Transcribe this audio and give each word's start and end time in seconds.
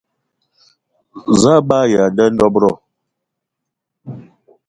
Za 1.39 1.51
a 1.59 1.65
be 1.67 1.75
aya 1.83 1.97
a 2.05 2.09
nda 2.11 2.25
dob-ro? 2.37 2.71